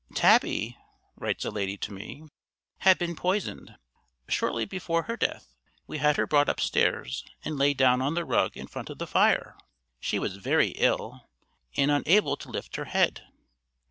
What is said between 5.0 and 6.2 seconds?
her death, we had